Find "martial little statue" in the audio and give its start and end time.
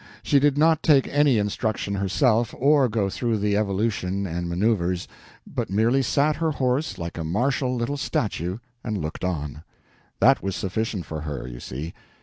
7.23-8.57